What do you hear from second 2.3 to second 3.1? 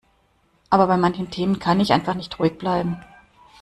ruhig bleiben.